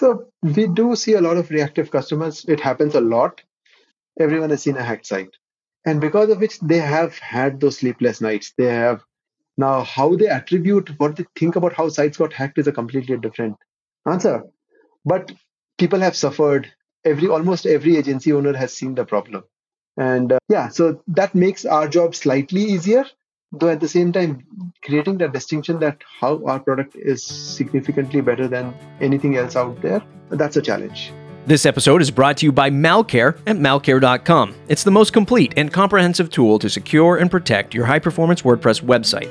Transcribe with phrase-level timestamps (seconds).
[0.00, 2.46] So we do see a lot of reactive customers.
[2.48, 3.42] It happens a lot.
[4.18, 5.36] Everyone has seen a hacked site.
[5.84, 8.54] And because of which they have had those sleepless nights.
[8.56, 9.02] They have
[9.58, 13.18] now how they attribute what they think about how sites got hacked is a completely
[13.18, 13.56] different
[14.06, 14.44] answer.
[15.04, 15.32] But
[15.76, 16.72] people have suffered.
[17.04, 19.44] Every almost every agency owner has seen the problem.
[19.98, 23.04] And uh, yeah, so that makes our job slightly easier
[23.52, 24.44] though at the same time
[24.84, 30.02] creating that distinction that how our product is significantly better than anything else out there
[30.30, 31.12] that's a challenge
[31.46, 34.54] this episode is brought to you by Malcare at malcare.com.
[34.68, 38.82] It's the most complete and comprehensive tool to secure and protect your high performance WordPress
[38.82, 39.28] website.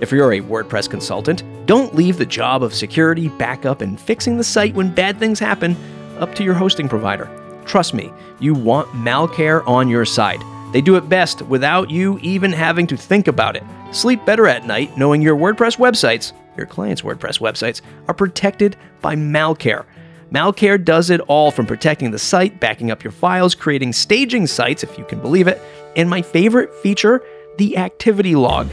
[0.00, 4.42] If you're a WordPress consultant, don't leave the job of security, backup, and fixing the
[4.42, 5.76] site when bad things happen
[6.18, 7.28] up to your hosting provider.
[7.66, 10.40] Trust me, you want Malcare on your side.
[10.72, 13.64] They do it best without you even having to think about it.
[13.92, 19.16] Sleep better at night knowing your WordPress websites, your clients' WordPress websites, are protected by
[19.16, 19.84] Malcare.
[20.30, 24.84] Malcare does it all from protecting the site, backing up your files, creating staging sites,
[24.84, 25.60] if you can believe it,
[25.96, 27.20] and my favorite feature,
[27.58, 28.68] the activity log.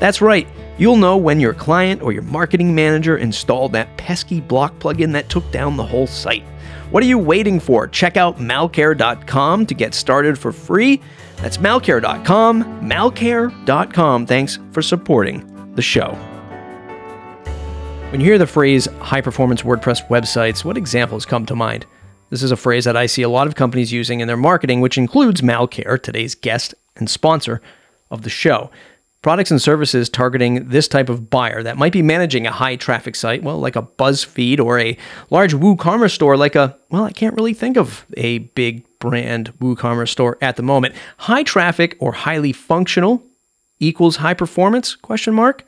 [0.00, 4.78] That's right, you'll know when your client or your marketing manager installed that pesky block
[4.78, 6.44] plugin that took down the whole site.
[6.90, 7.88] What are you waiting for?
[7.88, 11.00] Check out malcare.com to get started for free.
[11.38, 14.26] That's malcare.com, malcare.com.
[14.26, 16.16] Thanks for supporting the show.
[18.10, 21.84] When you hear the phrase high performance WordPress websites, what examples come to mind?
[22.30, 24.80] This is a phrase that I see a lot of companies using in their marketing,
[24.80, 27.60] which includes Malcare, today's guest and sponsor
[28.10, 28.70] of the show.
[29.24, 33.16] Products and services targeting this type of buyer that might be managing a high traffic
[33.16, 34.98] site, well, like a BuzzFeed or a
[35.30, 40.10] large WooCommerce store, like a, well, I can't really think of a big brand WooCommerce
[40.10, 40.94] store at the moment.
[41.16, 43.22] High traffic or highly functional
[43.80, 44.94] equals high performance?
[44.94, 45.64] Question mark.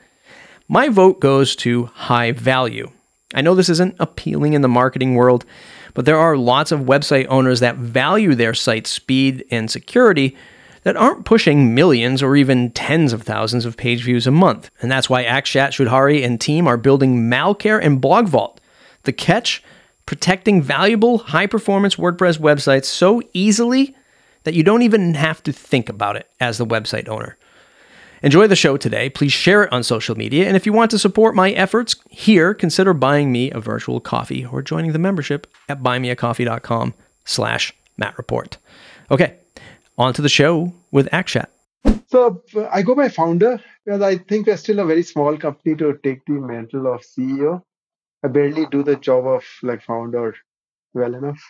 [0.69, 2.91] My vote goes to high value.
[3.33, 5.47] I know this isn't appealing in the marketing world,
[5.95, 10.37] but there are lots of website owners that value their site speed and security
[10.87, 14.71] that aren't pushing millions or even tens of thousands of page views a month.
[14.81, 18.59] And that's why Akshat Choudhary and team are building Malcare and BlogVault.
[19.03, 19.65] The catch?
[20.06, 23.97] Protecting valuable, high performance WordPress websites so easily
[24.44, 27.37] that you don't even have to think about it as the website owner.
[28.22, 29.11] Enjoy the show today.
[29.11, 30.47] Please share it on social media.
[30.47, 34.47] And if you want to support my efforts here, consider buying me a virtual coffee
[34.47, 36.94] or joining the membership at buymeacoffee.com
[37.25, 38.56] slash Matt Report.
[39.11, 39.38] Okay,
[39.99, 41.47] on to the show with Akshat.
[42.09, 45.99] So I go by founder because I think we're still a very small company to
[46.03, 47.62] take the mantle of CEO.
[48.25, 50.35] I barely do the job of like founder
[50.95, 51.41] well enough.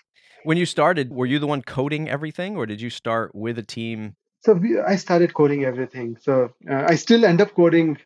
[0.45, 3.63] When you started, were you the one coding everything, or did you start with a
[3.63, 4.17] team?
[4.45, 6.17] So we, I started coding everything.
[6.21, 7.99] So uh, I still end up coding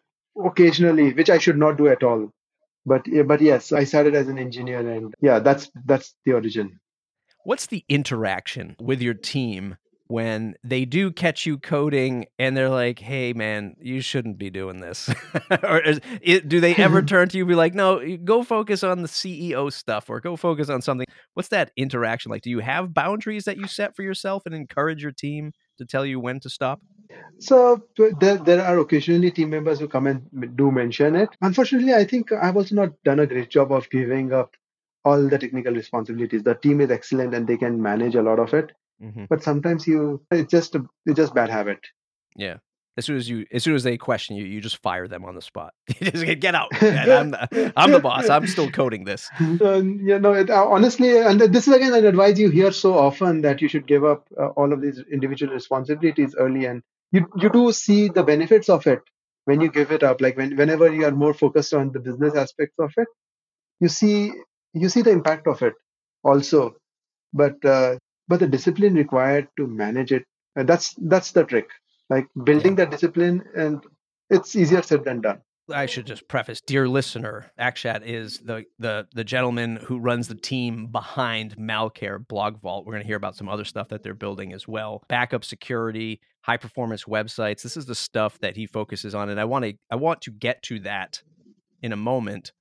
[0.42, 2.32] occasionally, which I should not do at all.
[2.86, 6.80] But but yes, I started as an engineer, and yeah, that's that's the origin.
[7.44, 9.76] What's the interaction with your team
[10.10, 14.80] when they do catch you coding and they're like, "Hey, man, you shouldn't be doing
[14.80, 15.08] this,"
[15.62, 18.82] or is, it, do they ever turn to you and be like, "No, go focus
[18.82, 21.06] on the CEO stuff," or "Go focus on something"?
[21.34, 22.42] What's that interaction like?
[22.42, 26.04] Do you have boundaries that you set for yourself and encourage your team to tell
[26.04, 26.80] you when to stop?
[27.38, 27.82] So
[28.20, 31.28] there, there are occasionally team members who come and do mention it.
[31.40, 34.54] Unfortunately, I think I've also not done a great job of giving up
[35.04, 36.42] all the technical responsibilities.
[36.42, 38.72] The team is excellent and they can manage a lot of it.
[39.02, 39.24] Mm-hmm.
[39.28, 41.78] But sometimes you it's just a, it's just bad habit.
[42.36, 42.56] Yeah.
[42.96, 45.34] As soon as you, as soon as they question you, you just fire them on
[45.34, 45.72] the spot.
[46.00, 46.68] You just get, out.
[46.82, 48.28] I'm, the, I'm the boss.
[48.28, 49.30] I'm still coding this.
[49.40, 52.98] Um, you know, it, uh, honestly, and this is again an advice you hear so
[52.98, 56.82] often that you should give up uh, all of these individual responsibilities early, and
[57.12, 59.00] you you do see the benefits of it
[59.44, 60.20] when you give it up.
[60.20, 63.08] Like when whenever you are more focused on the business aspects of it,
[63.80, 64.32] you see
[64.72, 65.74] you see the impact of it
[66.22, 66.76] also.
[67.32, 67.96] But uh,
[68.30, 70.24] but the discipline required to manage it
[70.56, 71.68] and that's that's the trick
[72.08, 73.84] like building that discipline and
[74.30, 75.40] it's easier said than done
[75.72, 80.34] I should just preface, dear listener, Akshat is the the the gentleman who runs the
[80.34, 82.84] team behind Malcare Blog Vault.
[82.84, 85.04] We're going to hear about some other stuff that they're building as well.
[85.08, 87.62] Backup security, high performance websites.
[87.62, 90.32] This is the stuff that he focuses on, and I want to I want to
[90.32, 91.22] get to that
[91.82, 92.52] in a moment.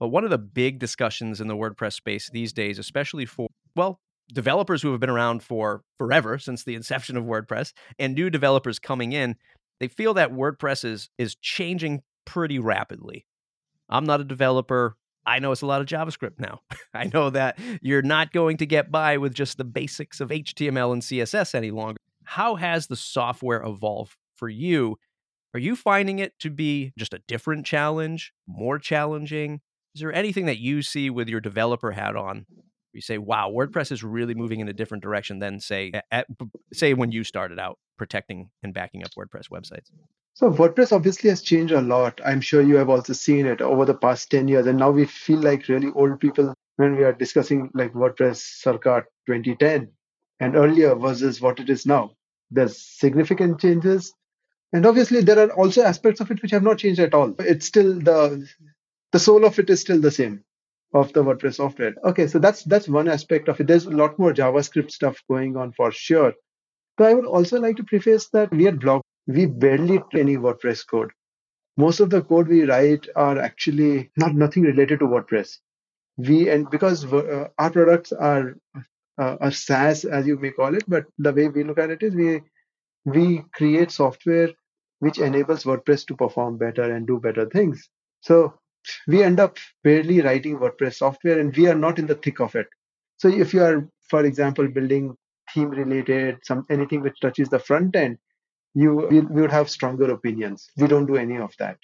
[0.00, 4.00] But one of the big discussions in the WordPress space these days, especially for well,
[4.32, 8.78] developers who have been around for forever since the inception of WordPress and new developers
[8.78, 9.36] coming in,
[9.80, 13.26] they feel that WordPress is is changing pretty rapidly.
[13.88, 14.96] I'm not a developer.
[15.24, 16.60] I know it's a lot of JavaScript now.
[16.94, 20.92] I know that you're not going to get by with just the basics of HTML
[20.92, 21.98] and CSS any longer.
[22.24, 24.98] How has the software evolved for you?
[25.54, 29.60] Are you finding it to be just a different challenge, more challenging?
[29.94, 32.46] Is there anything that you see with your developer hat on?
[32.92, 36.26] You say, "Wow, WordPress is really moving in a different direction than say at,
[36.72, 39.90] say when you started out protecting and backing up WordPress websites."
[40.38, 42.20] So WordPress obviously has changed a lot.
[42.24, 44.68] I'm sure you have also seen it over the past 10 years.
[44.68, 49.04] And now we feel like really old people when we are discussing like WordPress circa
[49.26, 49.90] 2010
[50.38, 52.12] and earlier versus what it is now.
[52.52, 54.14] There's significant changes.
[54.72, 57.34] And obviously there are also aspects of it which have not changed at all.
[57.40, 58.48] It's still the
[59.10, 60.44] the soul of it is still the same
[60.94, 61.94] of the WordPress software.
[62.04, 63.66] Okay, so that's that's one aspect of it.
[63.66, 66.32] There's a lot more JavaScript stuff going on for sure.
[66.96, 70.86] But I would also like to preface that we at Blog we barely any WordPress
[70.86, 71.10] code.
[71.76, 75.58] Most of the code we write are actually not nothing related to WordPress.
[76.16, 78.56] We and because uh, our products are
[79.18, 82.02] uh, a SaaS, as you may call it, but the way we look at it
[82.02, 82.40] is we
[83.04, 84.48] we create software
[85.00, 87.88] which enables WordPress to perform better and do better things.
[88.22, 88.54] So
[89.06, 92.54] we end up barely writing WordPress software, and we are not in the thick of
[92.54, 92.68] it.
[93.18, 95.16] So if you are, for example, building
[95.52, 98.18] theme related some anything which touches the front end
[98.74, 100.70] you we, would have stronger opinions.
[100.76, 101.78] We don't do any of that.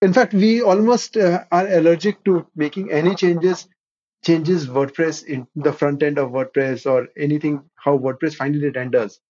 [0.00, 3.68] In fact, we almost uh, are allergic to making any changes
[4.24, 9.20] changes WordPress in the front end of WordPress or anything how WordPress finally renders.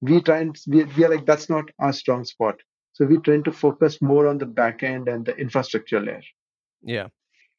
[0.00, 2.56] We try and we, we are like that's not our strong spot.
[2.92, 6.22] So we tend to focus more on the back end and the infrastructure layer.
[6.84, 7.08] Yeah.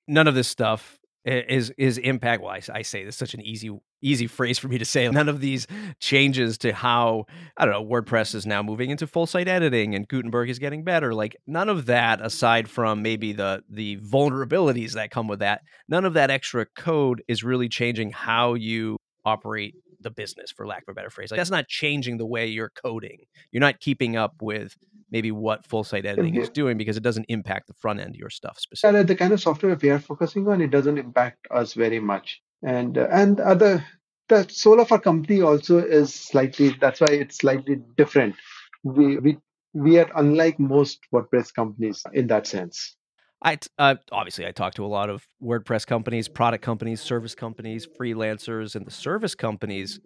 [0.07, 3.71] None of this stuff is is impact well I, I, say this such an easy
[4.01, 5.65] easy phrase for me to say none of these
[5.99, 7.25] changes to how
[7.57, 10.83] i don't know wordpress is now moving into full site editing and gutenberg is getting
[10.83, 15.61] better like none of that aside from maybe the the vulnerabilities that come with that
[15.87, 20.83] none of that extra code is really changing how you operate the business for lack
[20.83, 23.17] of a better phrase like that's not changing the way you're coding
[23.51, 24.75] you're not keeping up with
[25.11, 28.15] maybe what full site editing is doing because it doesn't impact the front end of
[28.15, 29.03] your stuff specifically.
[29.03, 32.41] the kind of software we are focusing on, it doesn't impact us very much.
[32.63, 33.85] And uh, and other
[34.29, 38.35] the soul of our company also is slightly that's why it's slightly different.
[38.83, 39.37] We we
[39.73, 42.95] we are unlike most WordPress companies in that sense.
[43.43, 47.87] I uh, obviously I talk to a lot of WordPress companies, product companies, service companies,
[47.99, 49.99] freelancers, and the service companies.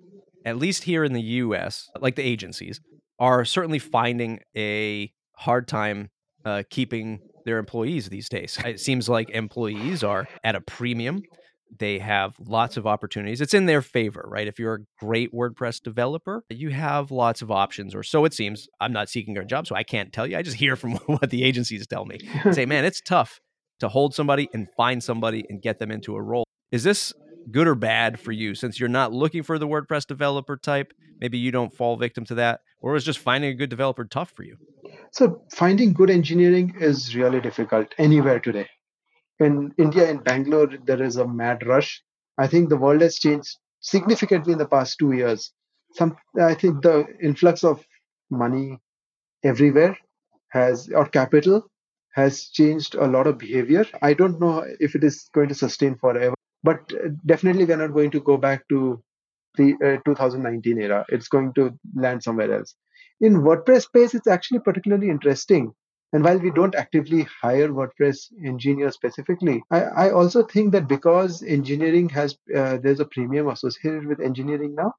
[0.46, 2.80] At least here in the U.S., like the agencies,
[3.20, 6.10] are certainly finding a hard time
[6.46, 8.58] uh, keeping their employees these days.
[8.66, 11.22] It seems like employees are at a premium.
[11.78, 13.42] They have lots of opportunities.
[13.42, 14.48] It's in their favor, right?
[14.48, 18.68] If you're a great WordPress developer, you have lots of options, or so it seems.
[18.82, 20.38] I'm not seeking a job, so I can't tell you.
[20.38, 22.20] I just hear from what the agencies tell me.
[22.52, 23.40] Say, man, it's tough
[23.82, 26.46] to hold somebody and find somebody and get them into a role.
[26.72, 27.14] Is this
[27.52, 30.92] good or bad for you since you're not looking for the WordPress developer type?
[31.20, 34.32] Maybe you don't fall victim to that, or is just finding a good developer tough
[34.32, 34.58] for you?
[35.12, 38.68] So, finding good engineering is really difficult anywhere today.
[39.40, 42.02] In India, in Bangalore, there is a mad rush.
[42.38, 45.52] I think the world has changed significantly in the past two years.
[45.94, 47.84] Some, I think the influx of
[48.30, 48.80] money
[49.44, 49.98] everywhere
[50.50, 51.64] has, or capital,
[52.14, 53.86] has changed a lot of behavior.
[54.02, 56.92] I don't know if it is going to sustain forever but
[57.26, 59.02] definitely we're not going to go back to
[59.60, 61.66] the uh, 2019 era it's going to
[61.96, 62.76] land somewhere else
[63.22, 65.72] in wordpress space it's actually particularly interesting
[66.14, 71.44] and while we don't actively hire wordpress engineers specifically i, I also think that because
[71.44, 74.94] engineering has uh, there's a premium associated with engineering now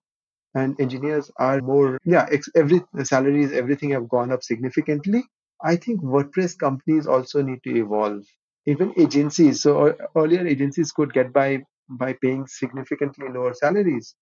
[0.54, 5.22] and engineers are more yeah ex- every salaries everything have gone up significantly
[5.64, 8.22] i think wordpress companies also need to evolve
[8.66, 9.62] even agencies.
[9.62, 14.14] So earlier agencies could get by by paying significantly lower salaries.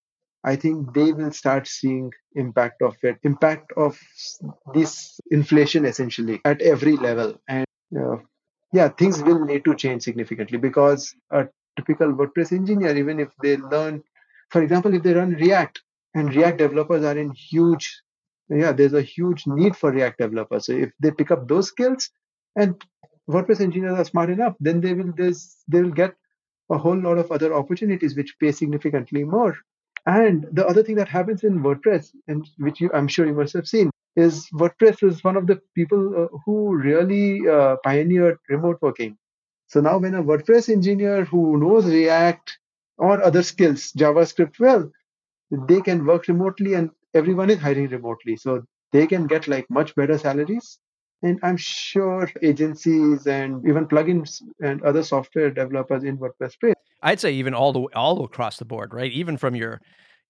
[0.44, 3.98] I think they will start seeing impact of it, impact of
[4.72, 7.40] this inflation essentially at every level.
[7.48, 7.66] And
[7.96, 8.16] uh,
[8.72, 13.56] yeah, things will need to change significantly because a typical WordPress engineer, even if they
[13.56, 14.02] learn,
[14.50, 15.80] for example, if they run React
[16.14, 18.00] and React developers are in huge,
[18.48, 20.66] yeah, there's a huge need for React developers.
[20.66, 22.10] So if they pick up those skills
[22.56, 22.80] and
[23.28, 26.14] WordPress engineers are smart enough, then they will this they will get
[26.70, 29.56] a whole lot of other opportunities which pay significantly more.
[30.08, 33.54] And the other thing that happens in WordPress, and which you, I'm sure you must
[33.54, 38.78] have seen, is WordPress is one of the people uh, who really uh, pioneered remote
[38.82, 39.16] working.
[39.68, 42.58] So now, when a WordPress engineer who knows React
[42.98, 44.90] or other skills, JavaScript well,
[45.68, 48.36] they can work remotely, and everyone is hiring remotely.
[48.36, 50.78] So they can get like much better salaries
[51.22, 56.74] and I'm sure agencies and even plugins and other software developers in WordPress space.
[57.02, 59.12] I'd say even all the all across the board, right?
[59.12, 59.80] Even from your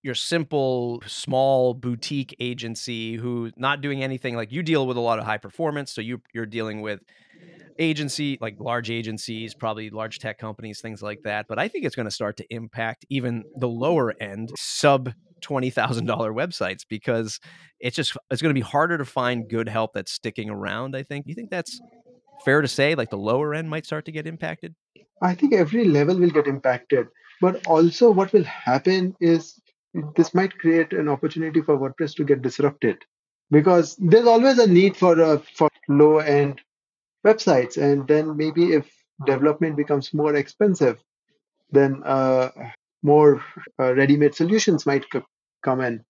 [0.02, 5.18] your simple small boutique agency who's not doing anything like you deal with a lot
[5.18, 7.00] of high performance, so you you're dealing with
[7.78, 11.46] agency, like large agencies, probably large tech companies, things like that.
[11.48, 15.70] But I think it's going to start to impact even the lower end sub twenty
[15.70, 17.40] thousand dollar websites because
[17.80, 20.96] it's just it's going to be harder to find good help that's sticking around.
[20.96, 21.26] I think.
[21.26, 21.80] You think that's
[22.44, 22.94] fair to say?
[22.94, 24.74] Like the lower end might start to get impacted.
[25.22, 27.08] I think every level will get impacted,
[27.40, 29.60] but also what will happen is
[30.16, 32.98] this might create an opportunity for WordPress to get disrupted.
[33.50, 36.60] Because there's always a need for uh, for low end
[37.26, 38.90] websites, and then maybe if
[39.26, 41.02] development becomes more expensive,
[41.70, 42.50] then uh,
[43.02, 43.42] more
[43.80, 45.22] uh, ready-made solutions might c-
[45.64, 46.04] come in.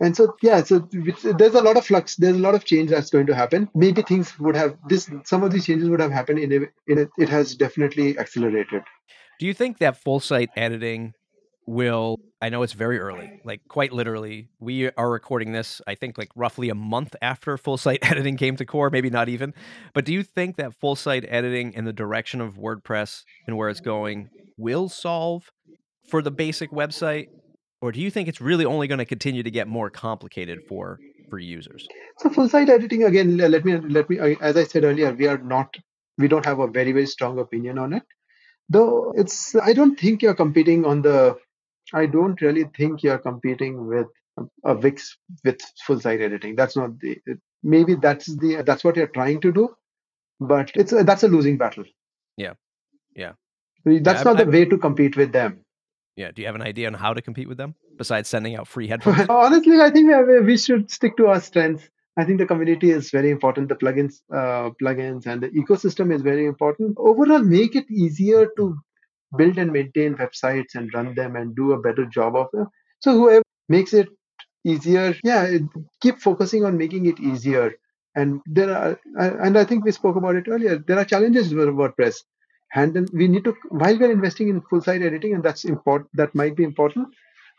[0.00, 2.16] And so, yeah, so there's a lot of flux.
[2.16, 3.68] There's a lot of change that's going to happen.
[3.74, 5.10] Maybe things would have this.
[5.24, 8.82] Some of these changes would have happened in in it has definitely accelerated.
[9.38, 11.14] Do you think that full site editing
[11.66, 14.50] will I know it's very early, like quite literally.
[14.60, 18.56] We are recording this, I think, like roughly a month after full site editing came
[18.56, 19.54] to core, maybe not even.
[19.94, 23.70] But do you think that full site editing and the direction of WordPress and where
[23.70, 25.50] it's going will solve
[26.10, 27.28] for the basic website?
[27.84, 30.98] Or do you think it's really only going to continue to get more complicated for
[31.28, 31.86] for users?
[32.20, 35.36] So full site editing again, let me let me as I said earlier, we are
[35.36, 35.76] not
[36.16, 38.04] we don't have a very very strong opinion on it.
[38.70, 41.36] Though it's I don't think you're competing on the
[41.92, 44.06] I don't really think you're competing with
[44.38, 46.56] um, a Wix with full site editing.
[46.56, 47.18] That's not the
[47.62, 49.68] maybe that's the that's what you're trying to do,
[50.40, 51.84] but it's a, that's a losing battle.
[52.38, 52.54] Yeah,
[53.14, 53.32] yeah.
[53.84, 55.63] That's yeah, not I, the I, way to compete with them.
[56.16, 56.30] Yeah.
[56.30, 58.88] Do you have an idea on how to compete with them besides sending out free
[58.92, 59.26] headphones?
[59.28, 61.88] Honestly, I think we, we should stick to our strengths.
[62.16, 63.68] I think the community is very important.
[63.68, 66.96] The plugins, uh, plugins, and the ecosystem is very important.
[66.96, 68.76] Overall, make it easier to
[69.36, 72.68] build and maintain websites and run them and do a better job of them.
[73.00, 74.08] So whoever makes it
[74.64, 75.58] easier, yeah,
[76.00, 77.74] keep focusing on making it easier.
[78.14, 80.78] And there are, and I think we spoke about it earlier.
[80.78, 82.18] There are challenges with WordPress.
[82.74, 83.04] Handle.
[83.12, 86.10] We need to while we're investing in full site editing, and that's important.
[86.14, 87.06] That might be important,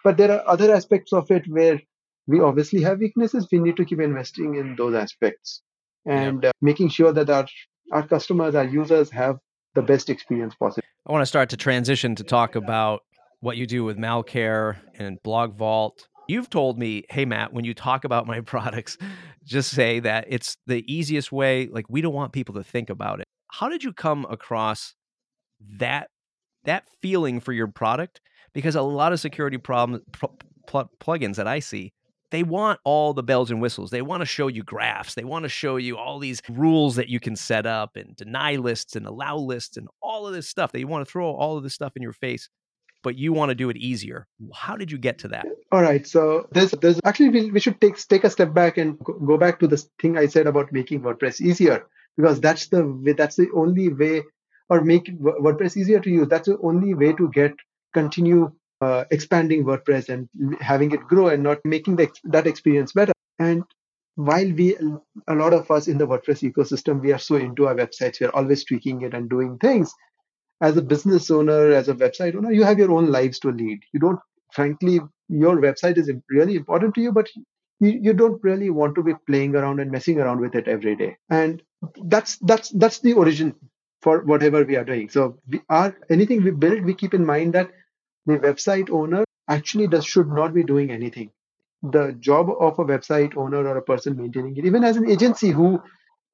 [0.03, 1.79] but there are other aspects of it where
[2.27, 3.47] we obviously have weaknesses.
[3.49, 5.61] We need to keep investing in those aspects
[6.05, 6.49] and yeah.
[6.49, 7.47] uh, making sure that our
[7.93, 9.37] our customers, our users, have
[9.73, 10.85] the best experience possible.
[11.07, 13.01] I want to start to transition to talk about
[13.39, 16.09] what you do with Malcare and Blog Vault.
[16.27, 18.97] You've told me, hey, Matt, when you talk about my products,
[19.45, 21.69] just say that it's the easiest way.
[21.71, 23.25] Like, we don't want people to think about it.
[23.51, 24.93] How did you come across
[25.77, 26.09] that
[26.63, 28.21] that feeling for your product?
[28.53, 31.93] Because a lot of security problem pl- pl- plugins that I see
[32.31, 33.91] they want all the bells and whistles.
[33.91, 35.13] They want to show you graphs.
[35.13, 38.55] They want to show you all these rules that you can set up and deny
[38.55, 40.71] lists and allow lists and all of this stuff.
[40.71, 42.49] They want to throw all of this stuff in your face,
[43.03, 44.27] but you want to do it easier.
[44.53, 45.45] How did you get to that?
[45.71, 46.05] All right.
[46.05, 49.59] So there's there's actually we, we should take take a step back and go back
[49.59, 51.85] to this thing I said about making WordPress easier
[52.17, 54.23] because that's the way, that's the only way
[54.69, 56.27] or make WordPress easier to use.
[56.27, 57.53] That's the only way to get
[57.93, 60.27] continue uh, expanding WordPress and
[60.59, 63.13] having it grow and not making the, that experience better.
[63.39, 63.63] And
[64.15, 64.75] while we,
[65.27, 68.27] a lot of us in the WordPress ecosystem, we are so into our websites, we
[68.27, 69.93] are always tweaking it and doing things.
[70.61, 73.79] As a business owner, as a website owner, you have your own lives to lead.
[73.93, 74.19] You don't,
[74.53, 77.27] frankly, your website is really important to you, but
[77.81, 80.95] you, you don't really want to be playing around and messing around with it every
[80.95, 81.17] day.
[81.29, 81.61] And
[82.05, 83.53] that's that's that's the origin
[84.05, 85.09] for whatever we are doing.
[85.09, 87.71] So we are anything we build, we keep in mind that
[88.25, 91.31] the website owner actually does should not be doing anything.
[91.83, 95.49] The job of a website owner or a person maintaining it, even as an agency
[95.51, 95.81] who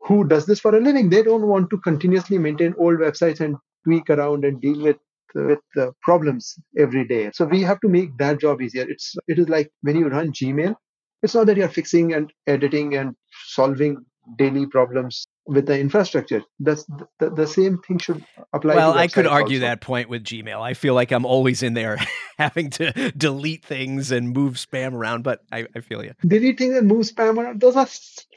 [0.08, 3.58] who does this for a living, they don't want to continuously maintain old websites and
[3.86, 4.98] tweak around and deal with
[5.36, 7.32] with the problems every day.
[7.34, 8.86] So we have to make that job easier.
[8.90, 10.76] It's it is like when you run Gmail,
[11.24, 13.16] it's not that you're fixing and editing and
[13.48, 14.06] solving
[14.38, 16.44] daily problems with the infrastructure.
[16.60, 16.86] That's
[17.20, 18.76] the, the same thing should apply.
[18.76, 19.68] Well, I could argue also.
[19.68, 20.62] that point with Gmail.
[20.62, 21.98] I feel like I'm always in there
[22.38, 26.14] having to delete things and move spam around, but I, I feel you.
[26.26, 27.88] Deleting and move spam around, those are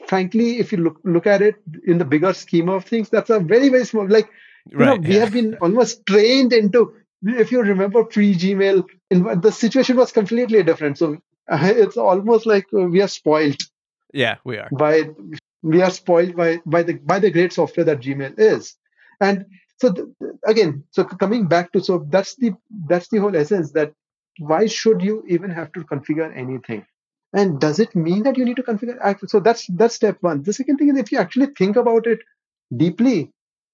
[0.07, 3.39] frankly, if you look look at it in the bigger scheme of things, that's a
[3.39, 4.29] very, very small like
[4.69, 6.93] you right, know, we have been almost trained into
[7.23, 10.97] if you remember pre-Gmail, the situation was completely different.
[10.97, 11.17] So
[11.49, 13.61] uh, it's almost like we are spoiled.
[14.13, 14.69] Yeah, we are.
[14.71, 15.09] By
[15.65, 18.75] we are spoiled by by the by the great software that gmail is.
[19.21, 19.45] And
[19.81, 20.07] so th-
[20.45, 22.53] again so coming back to so that's the
[22.87, 23.93] that's the whole essence that
[24.39, 26.85] why should you even have to configure anything?
[27.33, 30.43] And does it mean that you need to configure so that's that's step one.
[30.43, 32.19] The second thing is if you actually think about it
[32.75, 33.31] deeply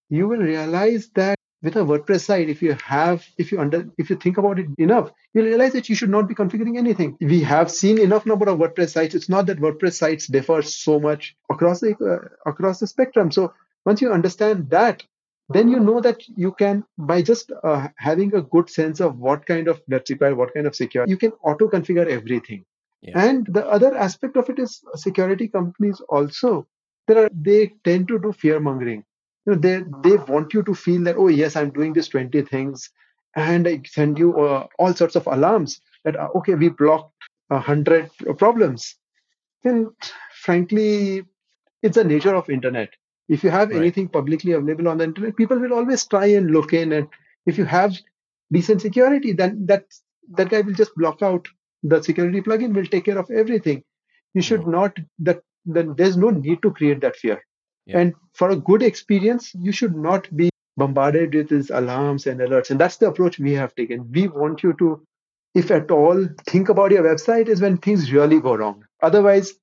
[0.10, 4.10] you will realize that with a WordPress site, if you have, if you under, if
[4.10, 7.18] you think about it enough, you'll realize that you should not be configuring anything.
[7.22, 9.15] We have seen enough number of WordPress sites.
[9.15, 13.32] It's not that WordPress sites differ so much across the uh, across the spectrum.
[13.32, 13.53] So
[13.86, 15.03] Once you understand that,
[15.50, 19.46] then you know that you can, by just uh, having a good sense of what
[19.46, 22.63] kind of that's required, what kind of security, you can auto configure everything.
[23.01, 23.20] Yeah.
[23.20, 26.68] And the other aspect of it is security companies also.
[27.08, 29.03] There are they tend to do fear mongering.
[29.45, 32.41] You know, they they want you to feel that oh yes, I'm doing this 20
[32.43, 32.89] things,
[33.36, 37.13] and I send you uh, all sorts of alarms that uh, okay, we blocked
[37.50, 38.95] a hundred problems.
[39.63, 39.89] And
[40.33, 41.24] frankly,
[41.81, 42.89] it's the nature of internet.
[43.29, 43.77] If you have Right.
[43.77, 46.91] anything publicly available on the internet, people will always try and look in.
[46.91, 47.07] And
[47.45, 47.93] if you have
[48.51, 49.86] decent security, then that
[50.38, 51.48] that guy will just block out
[51.83, 52.74] the security plugin.
[52.74, 53.83] Will take care of everything.
[54.33, 57.41] You should not that then there's no need to create that fear.
[57.85, 58.00] Yeah.
[58.00, 62.69] And for a good experience, you should not be bombarded with these alarms and alerts.
[62.69, 64.11] And that's the approach we have taken.
[64.11, 65.03] We want you to,
[65.55, 68.85] if at all, think about your website is when things really go wrong.
[69.01, 69.53] Otherwise,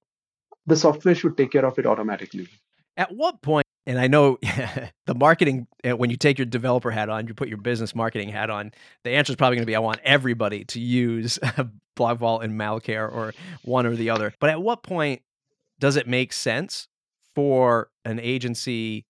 [0.66, 2.48] the software should take care of it automatically.
[2.96, 3.64] At what point?
[3.64, 4.38] point, and I know
[5.06, 8.28] the marketing, uh, when you take your developer hat on, you put your business marketing
[8.28, 8.72] hat on,
[9.04, 11.38] the answer is probably going to be I want everybody to use
[11.96, 13.32] BlogVault and Malcare or
[13.62, 14.34] one or the other.
[14.40, 15.22] But at what point
[15.80, 16.88] does it make sense
[17.34, 19.06] for an agency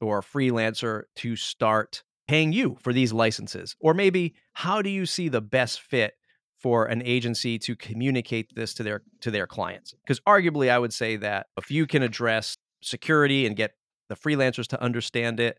[0.00, 3.76] or a freelancer to start paying you for these licenses?
[3.80, 6.14] Or maybe how do you see the best fit
[6.58, 9.94] for an agency to communicate this to their to their clients?
[10.04, 13.72] Because arguably I would say that if you can address security and get
[14.08, 15.58] the freelancers to understand it,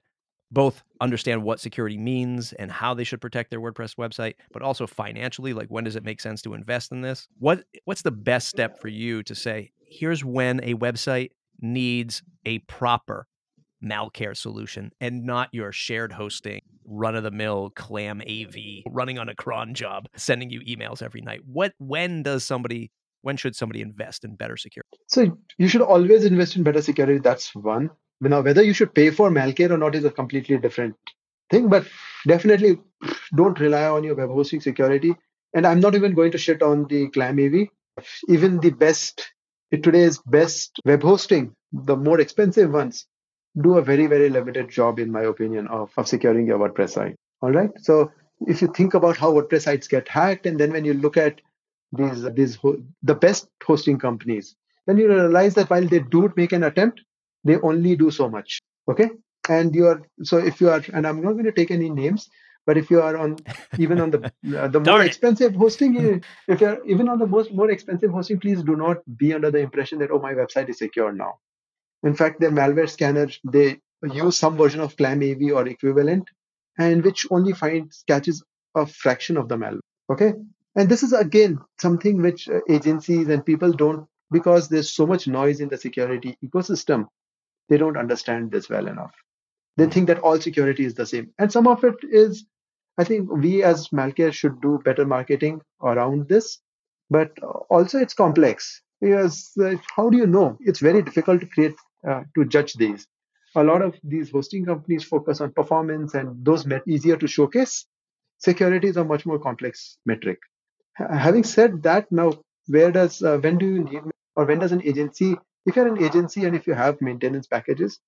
[0.51, 4.85] both understand what security means and how they should protect their WordPress website, but also
[4.85, 7.27] financially, like when does it make sense to invest in this?
[7.39, 11.31] What what's the best step for you to say, here's when a website
[11.63, 13.27] needs a proper
[13.83, 19.35] Malcare solution and not your shared hosting, run of the mill ClamAV running on a
[19.35, 21.41] cron job, sending you emails every night.
[21.45, 22.91] What when does somebody
[23.23, 24.97] when should somebody invest in better security?
[25.07, 27.19] So you should always invest in better security.
[27.19, 27.89] That's one.
[28.21, 30.95] Now, whether you should pay for Malcare or not is a completely different
[31.49, 31.69] thing.
[31.69, 31.87] But
[32.27, 32.79] definitely
[33.35, 35.15] don't rely on your web hosting security.
[35.53, 37.69] And I'm not even going to shit on the ClamAV.
[38.27, 39.31] Even the best,
[39.71, 43.07] today's best web hosting, the more expensive ones,
[43.59, 47.15] do a very, very limited job, in my opinion, of, of securing your WordPress site.
[47.41, 47.71] All right.
[47.81, 48.11] So
[48.47, 51.41] if you think about how WordPress sites get hacked, and then when you look at
[51.91, 52.57] these, these
[53.03, 54.55] the best hosting companies,
[54.87, 57.01] then you realize that while they do make an attempt,
[57.43, 58.59] they only do so much.
[58.89, 59.09] Okay.
[59.49, 62.29] And you are so if you are, and I'm not going to take any names,
[62.65, 63.37] but if you are on
[63.77, 67.69] even on the uh, the more expensive hosting, if you're even on the most more
[67.69, 71.11] expensive hosting, please do not be under the impression that oh my website is secure
[71.11, 71.39] now.
[72.03, 76.29] In fact, the malware scanner they use some version of ClamAV or equivalent,
[76.77, 78.43] and which only finds catches
[78.75, 79.79] a fraction of the malware.
[80.09, 80.33] Okay,
[80.75, 85.27] and this is again something which uh, agencies and people don't because there's so much
[85.27, 87.07] noise in the security ecosystem.
[87.69, 89.13] They don't understand this well enough.
[89.77, 92.45] They think that all security is the same, and some of it is.
[92.97, 96.59] I think we as Malcare should do better marketing around this,
[97.09, 97.31] but
[97.69, 100.57] also it's complex because uh, how do you know?
[100.59, 101.75] It's very difficult to create
[102.07, 103.07] uh, to judge these.
[103.55, 107.85] A lot of these hosting companies focus on performance, and those met easier to showcase.
[108.39, 110.39] Security is a much more complex metric.
[110.99, 112.33] H- having said that, now
[112.67, 114.01] where does uh, when do you need
[114.35, 115.35] or when does an agency?
[115.65, 117.99] If you're an agency and if you have maintenance packages,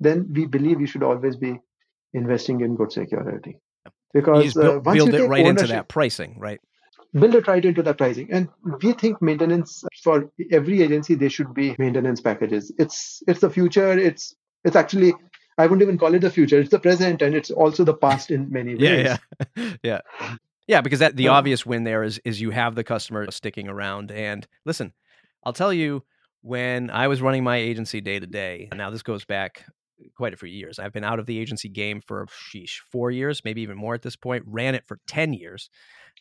[0.00, 1.60] then we believe you should always be
[2.12, 6.36] investing in good security You because uh, once build you it right into that pricing,
[6.38, 6.60] right?
[7.14, 8.48] Build it right into the pricing and
[8.82, 13.92] we think maintenance for every agency they should be maintenance packages it's it's the future
[13.98, 15.14] it's it's actually
[15.56, 18.30] i wouldn't even call it the future it's the present and it's also the past
[18.30, 19.18] in many ways Yeah,
[19.56, 20.00] yeah, yeah,
[20.66, 20.80] yeah.
[20.80, 24.10] Because that the obvious win there is is you have the customer sticking around.
[24.10, 24.92] And listen,
[25.44, 26.04] I'll tell you,
[26.42, 29.64] when I was running my agency day to day, now this goes back
[30.16, 30.78] quite a few years.
[30.78, 34.02] I've been out of the agency game for sheesh four years, maybe even more at
[34.02, 34.44] this point.
[34.46, 35.70] Ran it for ten years,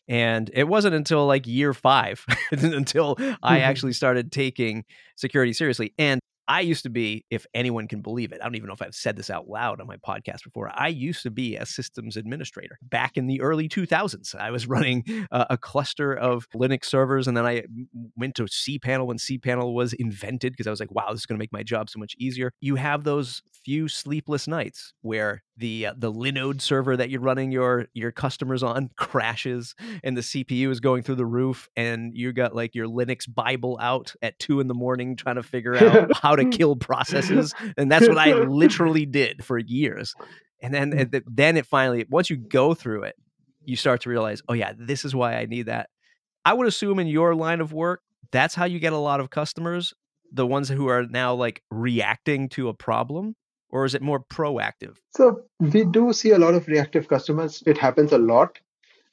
[0.07, 3.61] and it wasn't until like year five until I Mhm.
[3.61, 5.93] actually started taking security seriously.
[5.97, 8.81] And I used to be, if anyone can believe it, I don't even know if
[8.81, 10.71] I've said this out loud on my podcast before.
[10.73, 14.33] I used to be a systems administrator back in the early 2000s.
[14.33, 17.63] I was running uh, a cluster of Linux servers, and then I
[18.15, 21.37] went to cPanel when cPanel was invented because I was like, wow, this is going
[21.37, 22.53] to make my job so much easier.
[22.61, 27.51] You have those few sleepless nights where the uh, the Linode server that you're running
[27.51, 32.31] your your customers on crashes and the CPU is going through the roof and you
[32.31, 36.15] got like your Linux Bible out at two in the morning trying to figure out
[36.21, 37.53] how to kill processes.
[37.77, 40.13] And that's what I literally did for years.
[40.61, 43.15] And then and then it finally once you go through it,
[43.65, 45.89] you start to realize, oh yeah, this is why I need that.
[46.45, 49.29] I would assume in your line of work, that's how you get a lot of
[49.29, 49.93] customers,
[50.31, 53.35] the ones who are now like reacting to a problem.
[53.69, 54.97] Or is it more proactive?
[55.15, 57.63] So we do see a lot of reactive customers.
[57.65, 58.59] It happens a lot.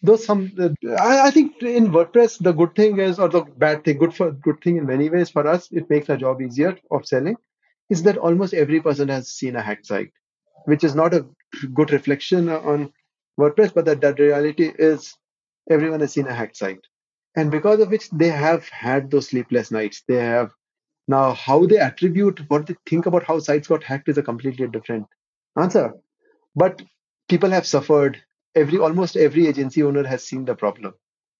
[0.02, 0.52] Though some,
[0.98, 4.60] I, think in WordPress the good thing is, or the bad thing, good for good
[4.62, 7.36] thing in many ways for us, it makes our job easier of selling,
[7.88, 10.12] is that almost every person has seen a hacked site,
[10.66, 11.26] which is not a
[11.72, 12.92] good reflection on
[13.40, 15.16] WordPress, but that that reality is
[15.70, 16.86] everyone has seen a hacked site,
[17.34, 20.02] and because of which they have had those sleepless nights.
[20.06, 20.52] They have
[21.06, 24.66] now how they attribute what they think about how sites got hacked is a completely
[24.68, 25.06] different
[25.58, 25.94] answer.
[26.56, 26.82] But
[27.28, 28.22] people have suffered.
[28.54, 30.94] Every almost every agency owner has seen the problem,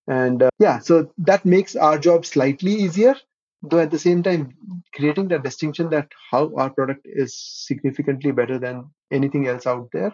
[0.08, 3.14] and uh, yeah, so that makes our job slightly easier.
[3.62, 4.54] Though at the same time,
[4.94, 10.12] creating that distinction that how our product is significantly better than anything else out there,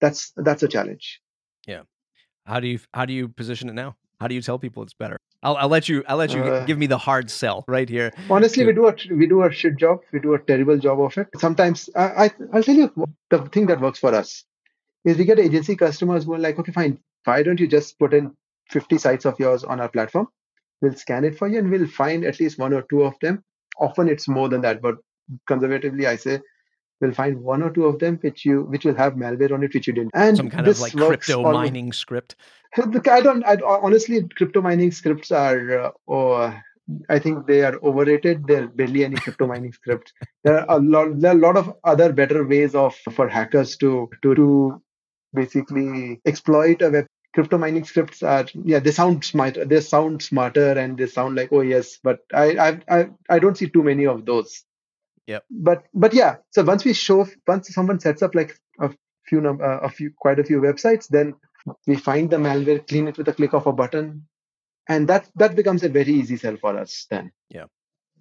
[0.00, 1.20] that's that's a challenge.
[1.66, 1.82] Yeah.
[2.44, 3.96] How do you how do you position it now?
[4.20, 5.16] How do you tell people it's better?
[5.44, 8.12] I'll, I'll let you I'll let you Uh, give me the hard sell right here.
[8.30, 10.00] Honestly, we do a we do a shit job.
[10.12, 11.28] We do a terrible job of it.
[11.36, 12.92] Sometimes I, I I'll tell you
[13.30, 14.44] the thing that works for us
[15.04, 16.98] is we get agency customers who are like, okay, fine.
[17.24, 18.32] Why don't you just put in
[18.70, 20.28] 50 sites of yours on our platform?
[20.80, 23.42] We'll scan it for you and we'll find at least one or two of them.
[23.78, 24.96] Often it's more than that, but
[25.46, 26.40] conservatively, I say
[27.04, 29.74] we'll find one or two of them which you which will have malware on it
[29.74, 30.10] which you didn't.
[30.14, 32.36] And Some kind this of like crypto almost- mining script.
[32.76, 33.44] I don't.
[33.44, 35.80] I honestly, crypto mining scripts are.
[35.80, 36.54] Uh, oh,
[37.08, 38.46] I think they are overrated.
[38.48, 40.12] There are barely any crypto mining scripts.
[40.42, 41.20] There are a lot.
[41.20, 44.82] There are a lot of other better ways of for hackers to to, to
[45.32, 47.06] basically exploit a web.
[47.32, 51.48] Crypto mining scripts are yeah they sound smart they sound smarter and they sound like
[51.52, 54.62] oh yes but I I I, I don't see too many of those.
[55.26, 55.44] Yep.
[55.50, 58.90] But but yeah so once we show once someone sets up like a
[59.26, 61.34] few num- uh, a few quite a few websites then
[61.86, 64.26] we find the malware, clean it with a click of a button,
[64.88, 67.32] and that that becomes a very easy sell for us then.
[67.48, 67.64] Yeah.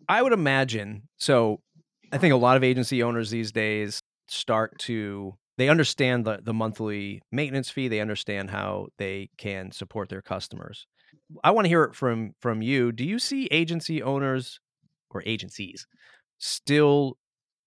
[0.07, 1.03] I would imagine.
[1.17, 1.59] So
[2.11, 6.53] I think a lot of agency owners these days start to they understand the, the
[6.53, 7.87] monthly maintenance fee.
[7.87, 10.87] They understand how they can support their customers.
[11.43, 12.91] I want to hear it from from you.
[12.91, 14.59] Do you see agency owners
[15.09, 15.85] or agencies
[16.43, 17.17] still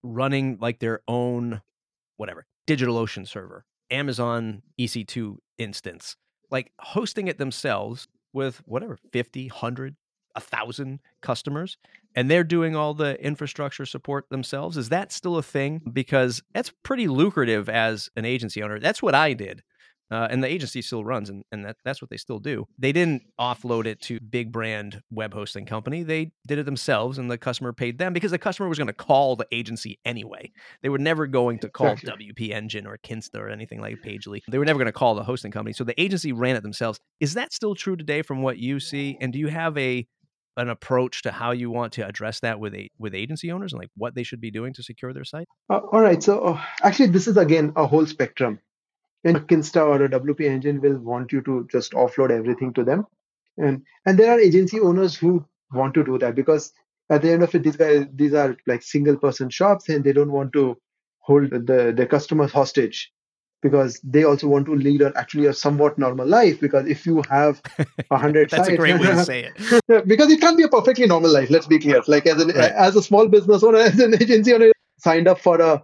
[0.03, 1.63] running like their own
[2.17, 6.17] whatever DigitalOcean server, Amazon EC2 instance,
[6.51, 9.97] like hosting it themselves with whatever 50, 100,
[10.35, 11.79] 1,000 customers
[12.15, 14.77] and they're doing all the infrastructure support themselves.
[14.77, 15.83] Is that still a thing?
[15.93, 18.79] Because that's pretty lucrative as an agency owner.
[18.79, 19.63] That's what I did.
[20.11, 22.67] Uh, and the agency still runs, and, and that, that's what they still do.
[22.79, 26.05] They didn't offload it to big brand web hosting company.
[26.05, 28.93] They did it themselves, and the customer paid them because the customer was going to
[28.93, 30.53] call the agency anyway.
[30.83, 32.33] They were never going to call Exactly.
[32.33, 34.43] WP Engine or Kinsta or anything like Pagely.
[34.49, 35.73] They were never going to call the hosting company.
[35.73, 37.01] So the agency ran it themselves.
[37.21, 39.17] Is that still true today from what you see?
[39.21, 40.07] And do you have a
[40.57, 43.81] an approach to how you want to address that with a with agency owners and
[43.81, 45.47] like what they should be doing to secure their site?
[45.69, 48.59] Uh, all right, so uh, actually this is again a whole spectrum.
[49.27, 53.05] And Kinsta or a WP engine will want you to just offload everything to them,
[53.59, 56.73] and and there are agency owners who want to do that because
[57.11, 60.13] at the end of it, these guys these are like single person shops and they
[60.13, 60.77] don't want to
[61.19, 63.11] hold the their customers hostage
[63.63, 67.23] because they also want to lead a, actually a somewhat normal life because if you
[67.29, 67.61] have
[68.11, 70.07] a hundred That's a sites great way to say it.
[70.07, 71.51] Because it can't be a perfectly normal life.
[71.51, 72.03] Let's be clear.
[72.07, 72.73] Like as an Right.
[72.73, 75.83] as a small business owner, as an agency owner, signed up for a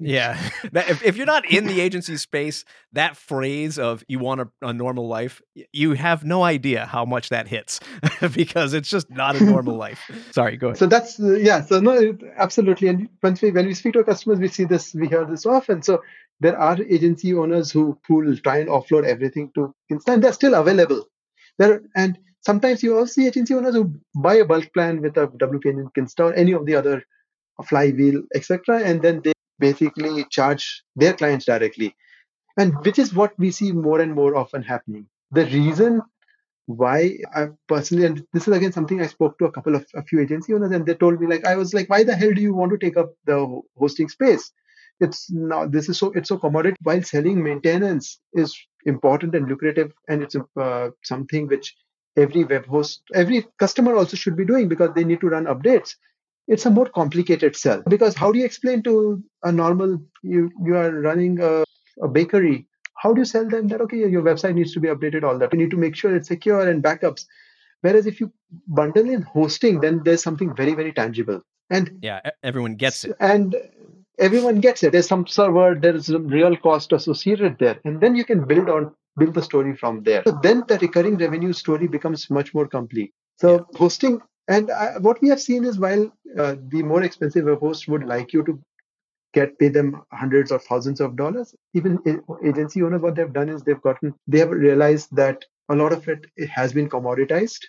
[0.00, 0.38] Yeah.
[0.72, 4.48] That, if, if you're not in the agency space, that phrase of you want a,
[4.62, 5.40] a normal life,
[5.72, 7.80] you have no idea how much that hits
[8.34, 10.00] because it's just not a normal life.
[10.32, 10.78] Sorry, go ahead.
[10.78, 11.62] so that's uh, yeah.
[11.62, 12.88] So no, absolutely.
[12.88, 15.46] And once we when we speak to our customers, we see this, we hear this
[15.46, 15.82] often.
[15.82, 16.02] So
[16.40, 20.32] there are agency owners who who will try and offload everything to Kinsta, and they're
[20.32, 21.06] still available.
[21.58, 25.28] There and sometimes you also see agency owners who buy a bulk plan with a
[25.28, 27.02] WP engine or any of the other
[27.64, 31.94] flywheel, etc., and then they basically charge their clients directly.
[32.58, 35.06] and which is what we see more and more often happening.
[35.32, 36.02] The reason
[36.66, 40.02] why I personally, and this is again something I spoke to a couple of a
[40.02, 42.42] few agency owners, and they told me like I was like, why the hell do
[42.42, 44.52] you want to take up the hosting space?
[45.00, 46.76] It's now this is so it's so commodity.
[46.82, 51.74] While selling maintenance is important and lucrative, and it's uh, something which
[52.16, 55.94] every web host, every customer also should be doing because they need to run updates.
[56.48, 60.76] It's a more complicated sell because how do you explain to a normal you you
[60.76, 61.64] are running a,
[62.02, 65.22] a bakery how do you sell them that okay your website needs to be updated
[65.22, 65.52] all that.
[65.52, 67.26] You need to make sure it's secure and backups.
[67.82, 68.32] Whereas if you
[68.66, 71.42] bundle in hosting then there's something very very tangible.
[71.70, 73.16] And Yeah, everyone gets it.
[73.20, 73.56] and
[74.18, 74.92] everyone gets it.
[74.92, 77.78] There's some server there's some real cost associated there.
[77.84, 80.22] And then you can build on build the story from there.
[80.26, 83.12] So then the recurring revenue story becomes much more complete.
[83.36, 87.60] So hosting and uh, what we have seen is while uh, the more expensive web
[87.60, 88.60] host would like you to
[89.32, 91.54] get pay them hundreds or thousands of dollars.
[91.74, 91.98] Even
[92.44, 96.08] agency owners, what they've done is they've gotten they have realized that a lot of
[96.08, 97.62] it, it has been commoditized.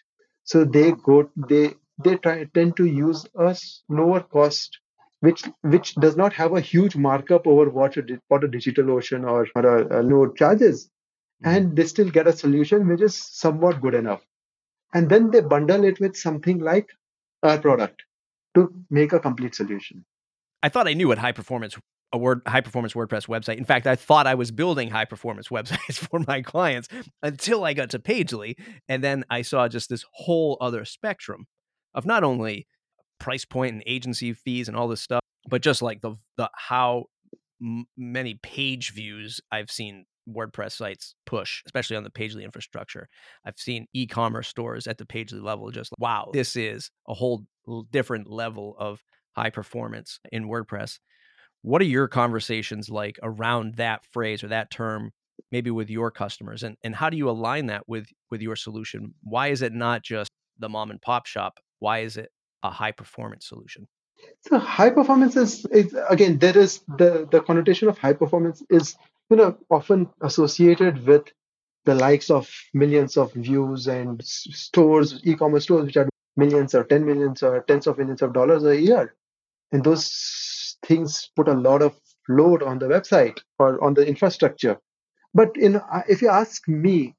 [0.43, 3.57] So they go they they try tend to use a
[3.89, 4.79] lower cost
[5.21, 9.47] which which does not have a huge markup over what a, what a DigitalOcean or,
[9.55, 11.55] or a, a node charges mm-hmm.
[11.55, 14.21] and they still get a solution which is somewhat good enough
[14.93, 16.87] and then they bundle it with something like
[17.43, 18.03] a product
[18.55, 20.05] to make a complete solution
[20.63, 21.77] i thought i knew what high performance
[22.13, 23.57] a word high performance WordPress website.
[23.57, 26.87] In fact, I thought I was building high performance websites for my clients
[27.21, 28.55] until I got to Pagely,
[28.87, 31.47] and then I saw just this whole other spectrum
[31.93, 32.67] of not only
[33.19, 37.05] price point and agency fees and all this stuff, but just like the the how
[37.61, 43.07] m- many page views I've seen WordPress sites push, especially on the Pagely infrastructure.
[43.45, 47.45] I've seen e-commerce stores at the Pagely level just wow, this is a whole
[47.91, 49.01] different level of
[49.35, 50.99] high performance in WordPress.
[51.61, 55.11] What are your conversations like around that phrase or that term
[55.51, 59.13] maybe with your customers and and how do you align that with with your solution?
[59.23, 61.59] Why is it not just the mom and pop shop?
[61.79, 62.29] Why is it
[62.63, 63.87] a high performance solution?
[64.41, 68.95] So high performance is, is again there is the the connotation of high performance is
[69.29, 71.23] you know often associated with
[71.85, 77.05] the likes of millions of views and stores, e-commerce stores which are millions or 10
[77.05, 79.15] millions or tens of millions of dollars a year.
[79.71, 84.77] And those things put a lot of load on the website or on the infrastructure.
[85.33, 87.15] But in, uh, if you ask me,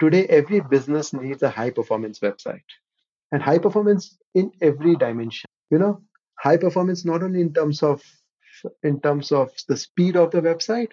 [0.00, 2.62] today every business needs a high performance website
[3.32, 6.00] and high performance in every dimension you know
[6.38, 8.02] high performance not only in terms of
[8.82, 10.90] in terms of the speed of the website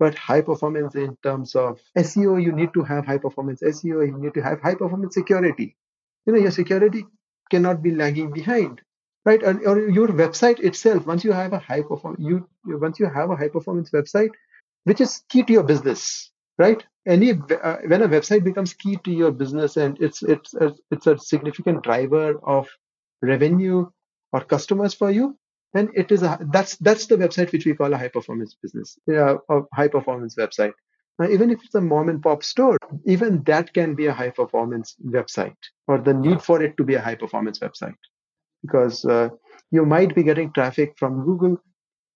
[0.00, 3.60] but high performance in terms of seo you need to have high performance.
[3.62, 5.76] Seo you need to have high performance security.
[6.26, 7.06] You know your security
[7.50, 8.80] cannot be lagging behind
[9.26, 9.42] right?
[9.42, 13.30] And, or your website itself once you have a high perform you once you have
[13.30, 14.30] a high performance website
[14.84, 16.84] which is key to your business right?
[17.06, 21.06] Any uh, when a website becomes key to your business and it's it's a, it's
[21.06, 22.68] a significant driver of
[23.22, 23.86] revenue
[24.32, 25.36] or customers for you
[25.72, 28.98] then it is a that's that's the website which we call a high performance business
[29.06, 30.72] yeah, a high performance website.
[31.18, 34.30] Now even if it's a mom and pop store even that can be a high
[34.30, 35.56] performance website
[35.86, 37.94] or the need for it to be a high performance website.
[38.62, 39.28] Because uh,
[39.70, 41.58] you might be getting traffic from google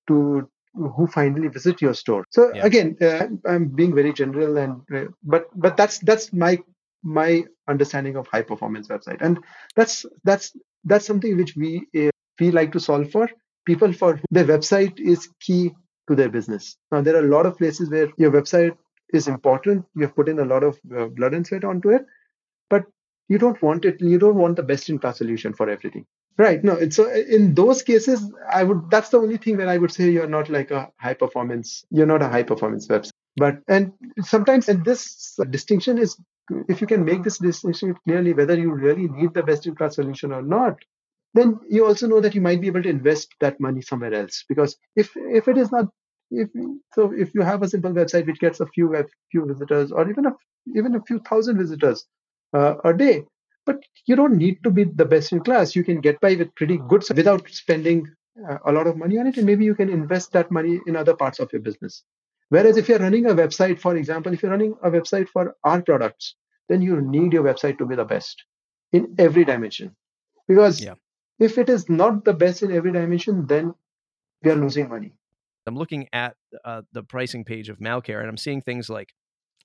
[0.08, 2.24] to who finally visit your store.
[2.30, 2.64] So yeah.
[2.66, 6.58] again uh, i'm being very general and uh, but but that's that's my
[7.04, 9.20] my understanding of high performance website.
[9.20, 9.38] And
[9.76, 13.28] that's that's that's something which we uh, we like to solve for
[13.66, 15.72] people for their website is key
[16.08, 18.76] to their business now there are a lot of places where your website
[19.12, 22.04] is important you have put in a lot of uh, blood and sweat onto it
[22.68, 22.84] but
[23.28, 26.04] you don't want it you don't want the best in class solution for everything
[26.36, 26.64] Right.
[26.64, 26.72] No.
[26.72, 28.90] It's so in those cases, I would.
[28.90, 31.84] That's the only thing where I would say you're not like a high performance.
[31.90, 33.12] You're not a high performance website.
[33.36, 36.16] But and sometimes and this distinction is
[36.68, 39.94] if you can make this distinction clearly whether you really need the best in class
[39.94, 40.76] solution or not,
[41.34, 44.44] then you also know that you might be able to invest that money somewhere else.
[44.48, 45.86] Because if if it is not
[46.30, 46.48] if
[46.94, 50.08] so if you have a simple website which gets a few a few visitors or
[50.08, 50.32] even a
[50.74, 52.06] even a few thousand visitors
[52.54, 53.24] uh, a day
[53.66, 55.74] but you don't need to be the best in class.
[55.74, 58.06] You can get by with pretty good without spending
[58.48, 59.36] uh, a lot of money on it.
[59.36, 62.02] And maybe you can invest that money in other parts of your business.
[62.50, 65.80] Whereas if you're running a website, for example, if you're running a website for our
[65.80, 66.34] products,
[66.68, 68.44] then you need your website to be the best
[68.92, 69.96] in every dimension.
[70.46, 70.94] Because yeah.
[71.38, 73.74] If it is not the best in every dimension, then
[74.42, 75.12] we are losing money.
[75.66, 79.14] I'm looking at uh, the pricing page of Malcare and I'm seeing things like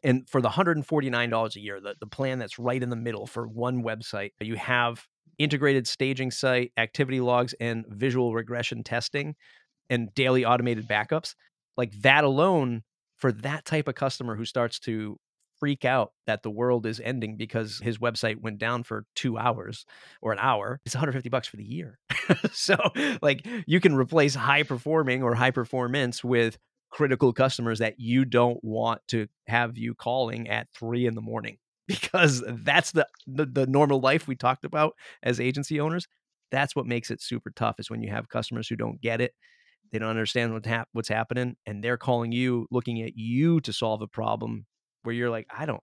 [0.03, 3.47] and for the $149 a year, the, the plan that's right in the middle for
[3.47, 5.05] one website, you have
[5.37, 9.35] integrated staging site, activity logs, and visual regression testing
[9.89, 11.35] and daily automated backups.
[11.75, 12.83] Like that alone,
[13.17, 15.17] for that type of customer who starts to
[15.59, 19.85] freak out that the world is ending because his website went down for two hours
[20.21, 21.99] or an hour, it's 150 bucks for the year.
[22.51, 22.77] so,
[23.21, 26.57] like, you can replace high performing or high performance with
[26.89, 31.57] critical customers that you don't want to have you calling at three in the morning
[31.87, 34.93] because that's the, the, the normal life we talked about
[35.23, 36.07] as agency owners
[36.51, 39.33] that's what makes it super tough is when you have customers who don't get it
[39.91, 43.73] they don't understand what hap- what's happening and they're calling you looking at you to
[43.73, 44.65] solve a problem
[45.03, 45.81] where you're like i don't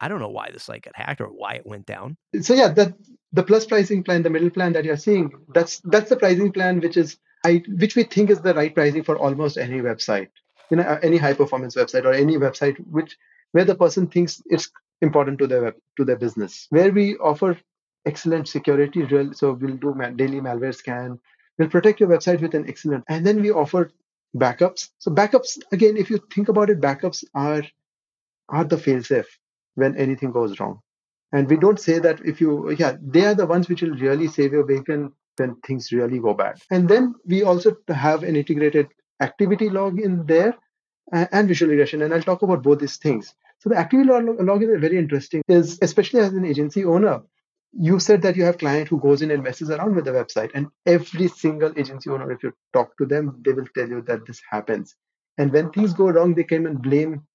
[0.00, 2.68] i don't know why this site got hacked or why it went down so yeah
[2.68, 2.94] the
[3.32, 6.80] the plus pricing plan the middle plan that you're seeing that's that's the pricing plan
[6.80, 10.28] which is I, which we think is the right pricing for almost any website
[10.70, 13.16] you know uh, any high performance website or any website which
[13.52, 14.70] where the person thinks it's
[15.02, 17.58] important to their web, to their business where we offer
[18.06, 21.18] excellent security real so we'll do daily malware scan
[21.58, 23.90] we'll protect your website with an excellent and then we offer
[24.34, 24.90] backups.
[24.98, 27.62] So backups, again, if you think about it, backups are
[28.48, 29.26] are the failsafe
[29.74, 30.80] when anything goes wrong.
[31.32, 34.28] And we don't say that if you, yeah, they are the ones which will really
[34.28, 36.58] save your bacon when things really go bad.
[36.70, 38.88] And then we also have an integrated
[39.20, 40.54] activity log in there
[41.12, 42.02] and visual regression.
[42.02, 43.34] And I'll talk about both these things.
[43.58, 47.22] So the activity log, log is very interesting, is especially as an agency owner,
[47.76, 50.50] you said that you have client who goes in and messes around with the website
[50.54, 54.24] and every single agency owner if you talk to them they will tell you that
[54.26, 54.94] this happens
[55.38, 57.26] and when things go wrong they and blame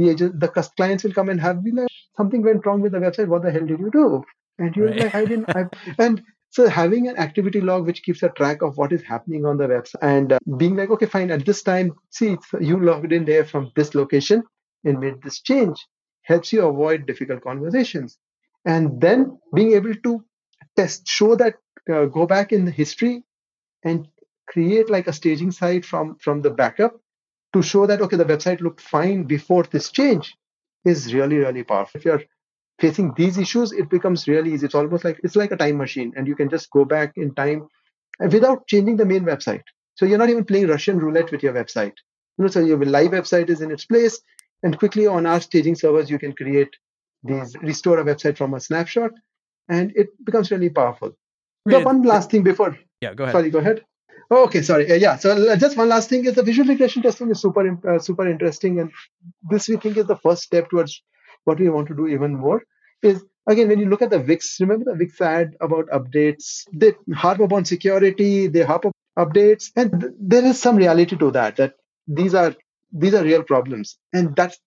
[0.00, 2.98] the agent the clients will come and have been like something went wrong with the
[2.98, 4.22] website what the hell did you do
[4.58, 5.00] and you're right.
[5.04, 5.64] like i didn't I,
[5.98, 9.56] and so having an activity log which keeps a track of what is happening on
[9.58, 13.24] the website and uh, being like okay fine at this time see you logged in
[13.24, 14.42] there from this location
[14.84, 15.86] and made this change
[16.22, 18.18] helps you avoid difficult conversations
[18.64, 20.22] and then being able to
[20.76, 21.54] test show that
[21.92, 23.22] uh, go back in the history
[23.84, 24.06] and
[24.48, 26.96] create like a staging site from from the backup
[27.52, 30.36] to show that okay the website looked fine before this change
[30.84, 32.22] is really really powerful if you're
[32.80, 36.12] facing these issues it becomes really easy it's almost like it's like a time machine
[36.16, 37.66] and you can just go back in time
[38.20, 39.62] without changing the main website
[39.94, 41.92] so you're not even playing russian roulette with your website
[42.38, 44.20] you know so your live website is in its place
[44.62, 46.74] and quickly on our staging servers you can create
[47.22, 49.12] these restore a website from a snapshot,
[49.68, 51.16] and it becomes really powerful.
[51.66, 52.78] The one last thing before.
[53.00, 53.34] Yeah, go ahead.
[53.34, 53.84] Sorry, go ahead.
[54.30, 54.90] Oh, okay, sorry.
[54.90, 57.98] Uh, yeah, so just one last thing is the visual regression testing is super uh,
[57.98, 58.90] super interesting, and
[59.50, 61.02] this we think is the first step towards
[61.44, 62.62] what we want to do even more.
[63.02, 66.64] Is again when you look at the Wix, remember the Wix ad about updates?
[66.72, 71.30] They harp upon security, they harp upon updates, and th- there is some reality to
[71.32, 71.56] that.
[71.56, 71.74] That
[72.06, 72.54] these are
[72.92, 74.58] these are real problems, and that's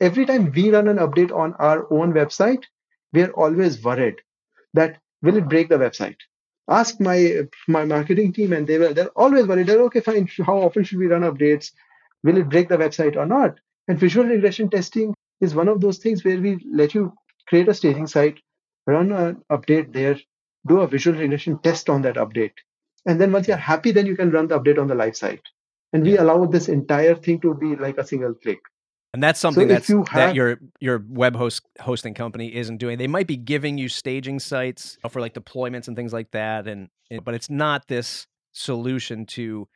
[0.00, 2.62] every time we run an update on our own website,
[3.12, 4.16] we are always worried
[4.74, 6.16] that will it break the website?
[6.70, 8.94] Ask my my marketing team, and they will.
[8.94, 9.66] They're always worried.
[9.66, 10.28] They're okay, fine.
[10.46, 11.72] How often should we run updates?
[12.22, 13.58] Will it break the website or not?
[13.88, 17.12] And visual regression testing is one of those things where we let you
[17.48, 18.40] create a staging site,
[18.86, 20.18] run an update there,
[20.66, 22.52] do a visual regression test on that update,
[23.06, 25.42] and then once you're happy, then you can run the update on the live site.
[25.92, 28.60] And we allow this entire thing to be like a single click.
[29.12, 32.76] And that's something so that's, you have, that your your web host hosting company isn't
[32.76, 32.96] doing.
[32.96, 36.68] They might be giving you staging sites uh, for like deployments and things like that,
[36.68, 39.68] and, and but it's not this solution to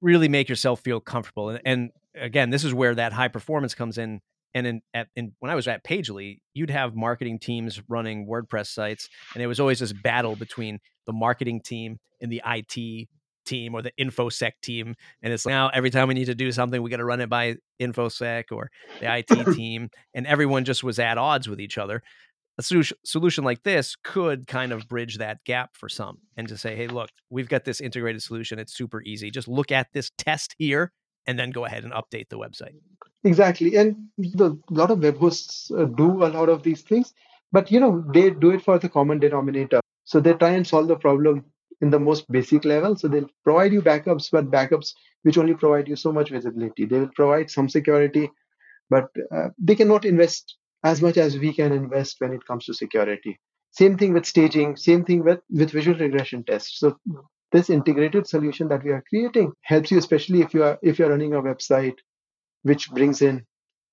[0.00, 1.50] really make yourself feel comfortable.
[1.50, 4.20] And, and again, this is where that high performance comes in.
[4.52, 8.66] And in, at, in when I was at Pagely, you'd have marketing teams running WordPress
[8.66, 13.08] sites, and it was always this battle between the marketing team and the IT
[13.50, 16.52] team or the infosec team and it's like now every time we need to do
[16.52, 20.84] something we got to run it by infosec or the it team and everyone just
[20.84, 22.02] was at odds with each other.
[22.58, 26.76] A solution like this could kind of bridge that gap for some and to say
[26.76, 30.54] hey look we've got this integrated solution it's super easy just look at this test
[30.58, 30.92] here
[31.26, 32.74] and then go ahead and update the website.
[33.24, 33.96] Exactly and
[34.38, 37.14] a lot of web hosts uh, do a lot of these things
[37.50, 39.80] but you know they do it for the common denominator.
[40.04, 41.44] So they try and solve the problem
[41.80, 42.96] in the most basic level.
[42.96, 46.84] So they'll provide you backups, but backups which only provide you so much visibility.
[46.86, 48.30] They will provide some security,
[48.88, 52.74] but uh, they cannot invest as much as we can invest when it comes to
[52.74, 53.38] security.
[53.72, 56.80] Same thing with staging, same thing with, with visual regression tests.
[56.80, 56.96] So
[57.52, 61.10] this integrated solution that we are creating helps you, especially if you are if you're
[61.10, 61.96] running a website
[62.62, 63.44] which brings in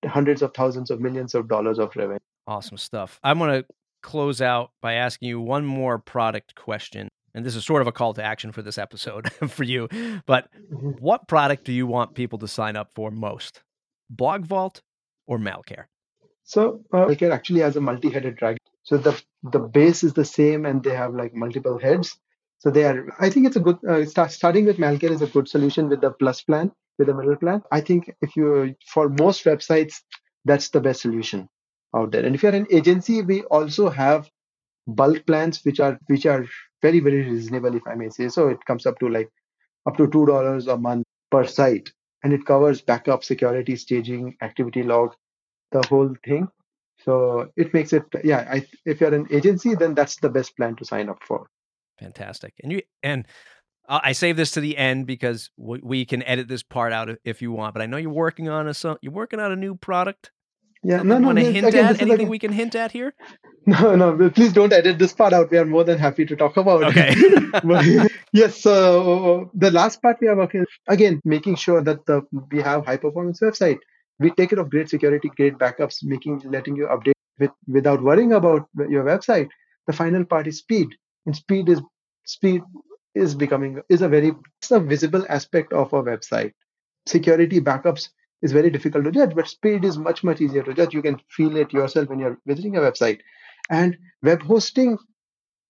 [0.04, 2.18] hundreds of thousands of millions of dollars of revenue.
[2.46, 3.18] Awesome stuff.
[3.22, 3.64] I'm to
[4.02, 7.92] close out by asking you one more product question and this is sort of a
[7.92, 9.88] call to action for this episode for you,
[10.26, 10.90] but mm-hmm.
[10.98, 13.62] what product do you want people to sign up for most?
[14.14, 14.80] BlogVault
[15.26, 15.84] or Malcare?
[16.42, 18.58] So uh, Malcare actually has a multi-headed dragon.
[18.82, 22.18] So the the base is the same, and they have like multiple heads.
[22.58, 23.06] So they are.
[23.20, 26.00] I think it's a good uh, start, starting with Malcare is a good solution with
[26.00, 27.62] the plus plan, with the middle plan.
[27.70, 30.00] I think if you for most websites,
[30.44, 31.48] that's the best solution
[31.94, 32.24] out there.
[32.24, 34.28] And if you're an agency, we also have
[34.88, 36.46] bulk plans which are which are
[36.82, 39.30] very very reasonable if i may say so it comes up to like
[39.86, 44.82] up to two dollars a month per site and it covers backup security staging activity
[44.82, 45.14] log
[45.72, 46.48] the whole thing
[47.04, 50.76] so it makes it yeah I, if you're an agency then that's the best plan
[50.76, 51.46] to sign up for
[51.98, 53.26] fantastic and you and
[53.90, 57.52] I save this to the end because we can edit this part out if you
[57.52, 57.72] want.
[57.72, 60.30] But I know you're working on a you're working on a new product.
[60.82, 61.26] Yeah, no, no.
[61.26, 63.14] Want to hint again, at anything like, we can hint at here?
[63.66, 64.30] No, no.
[64.30, 65.50] Please don't edit this part out.
[65.50, 66.84] We are more than happy to talk about.
[66.84, 67.14] Okay.
[68.32, 68.62] yes.
[68.62, 72.96] So the last part we are working again, making sure that the we have high
[72.96, 73.76] performance website.
[74.18, 78.32] We take care of great security, great backups, making letting you update with without worrying
[78.32, 79.48] about your website.
[79.86, 80.88] The final part is speed,
[81.26, 81.82] and speed is
[82.24, 82.62] speed
[83.14, 86.52] is becoming is a very it's a visible aspect of a website
[87.06, 88.08] security backups
[88.42, 90.94] is very difficult to judge, but speed is much, much easier to judge.
[90.94, 93.20] You can feel it yourself when you're visiting a website.
[93.70, 94.98] And web hosting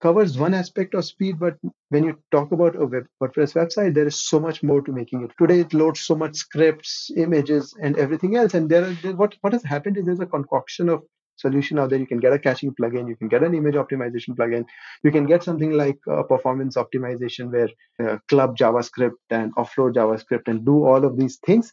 [0.01, 1.57] covers one aspect of speed, but
[1.89, 5.25] when you talk about a web, WordPress website, there is so much more to making
[5.25, 5.33] it.
[5.39, 8.55] Today, it loads so much scripts, images, and everything else.
[8.55, 11.03] And there, are, what what has happened is there's a concoction of
[11.37, 11.99] solution out there.
[11.99, 14.67] You can get a caching plugin, you can get an image optimization plugin,
[15.03, 15.99] you can get something like
[16.29, 17.69] performance optimization where
[18.01, 21.73] uh, club JavaScript and offload JavaScript and do all of these things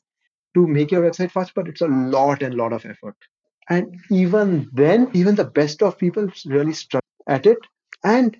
[0.55, 1.53] to make your website fast.
[1.55, 3.15] But it's a lot and lot of effort.
[3.69, 7.59] And even then, even the best of people really struggle at it
[8.03, 8.37] and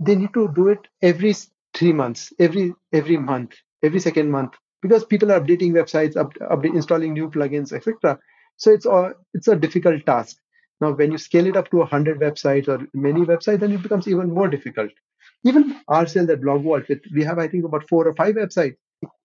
[0.00, 1.34] they need to do it every
[1.74, 6.74] three months every every month every second month because people are updating websites up, update,
[6.74, 8.18] installing new plugins etc
[8.56, 10.36] so it's a it's a difficult task
[10.80, 14.08] now when you scale it up to 100 websites or many websites then it becomes
[14.08, 14.90] even more difficult
[15.44, 18.76] even ourselves at blogvault we have i think about four or five websites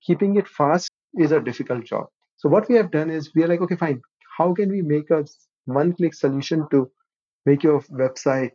[0.05, 2.07] keeping it fast is a difficult job.
[2.38, 4.01] So what we have done is we are like okay fine.
[4.38, 5.26] How can we make a
[5.66, 6.89] one click solution to
[7.45, 8.53] make your website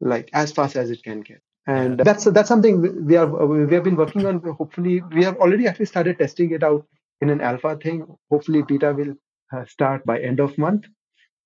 [0.00, 1.40] like as fast as it can get?
[1.66, 4.40] And that's that's something we are we have been working on.
[4.40, 6.86] Hopefully we have already actually started testing it out
[7.20, 8.06] in an alpha thing.
[8.30, 9.14] Hopefully beta will
[9.52, 10.86] uh, start by end of month.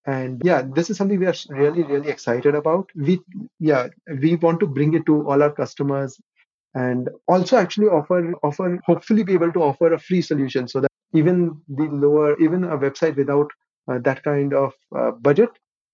[0.07, 2.90] And yeah this is something we are really really excited about.
[2.95, 3.20] We
[3.61, 3.88] yeah
[4.20, 6.20] we want to bring it to all our customers
[6.75, 10.91] and also actually offer offer hopefully be able to offer a free solution so that
[11.14, 13.51] even the lower even a website without
[13.89, 15.51] uh, that kind of uh, budget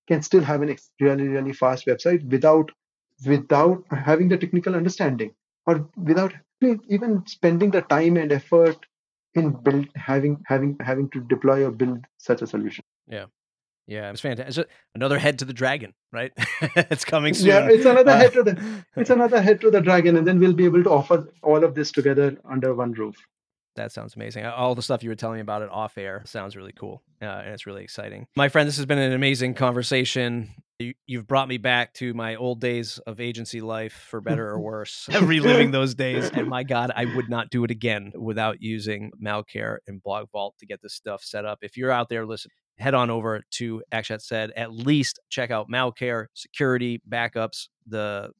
[0.06, 2.70] can still have an really really fast website without
[3.26, 5.34] without having the technical understanding
[5.66, 6.32] or without
[6.88, 8.76] even spending the time and effort
[9.34, 12.84] in build having having having to deploy or build such a solution.
[13.06, 13.26] Yeah
[13.88, 14.68] yeah, it's fantastic.
[14.94, 16.30] Another head to the dragon, right?
[16.60, 17.46] it's coming soon.
[17.46, 20.52] Yeah, it's another head to the it's another head to the dragon, and then we'll
[20.52, 23.16] be able to offer all of this together under one roof.
[23.76, 24.44] That sounds amazing.
[24.44, 27.26] All the stuff you were telling me about it off air sounds really cool, uh,
[27.26, 28.26] and it's really exciting.
[28.36, 30.50] My friend, this has been an amazing conversation.
[30.78, 34.60] You, you've brought me back to my old days of agency life, for better or
[34.60, 36.28] worse, reliving those days.
[36.28, 40.66] And my God, I would not do it again without using Malcare and BlogVault to
[40.66, 41.60] get this stuff set up.
[41.62, 45.68] If you're out there, listen, head on over to Akshat said, at least check out
[45.70, 48.30] Malcare, security, backups, the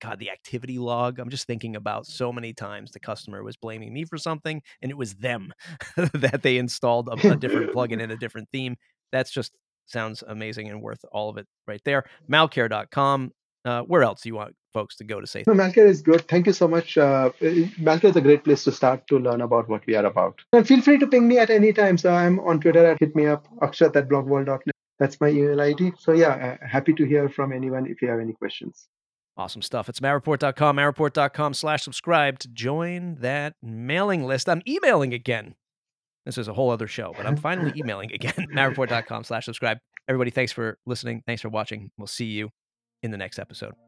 [0.00, 1.18] God, the activity log.
[1.18, 4.90] I'm just thinking about so many times the customer was blaming me for something and
[4.90, 5.52] it was them
[5.96, 8.76] that they installed a, a different plugin and a different theme.
[9.10, 9.52] That's just
[9.86, 12.04] sounds amazing and worth all of it right there.
[12.30, 13.32] Malcare.com.
[13.64, 15.44] Uh, where else do you want folks to go to say?
[15.46, 16.26] No, Malcare is good.
[16.28, 16.96] Thank you so much.
[16.96, 20.40] Uh, Malcare is a great place to start to learn about what we are about.
[20.52, 21.98] And feel free to ping me at any time.
[21.98, 24.74] So I'm on Twitter at hit me up, akshat at blogvault.net.
[24.98, 25.92] That's my email ID.
[25.98, 28.88] So yeah, uh, happy to hear from anyone if you have any questions.
[29.36, 29.88] Awesome stuff.
[29.88, 34.48] It's mattreport.com, mattreport.com slash subscribe to join that mailing list.
[34.48, 35.54] I'm emailing again.
[36.26, 38.34] This is a whole other show, but I'm finally emailing again.
[38.52, 39.78] mattreport.com slash subscribe.
[40.08, 41.22] Everybody, thanks for listening.
[41.24, 41.92] Thanks for watching.
[41.96, 42.50] We'll see you
[43.02, 43.87] in the next episode.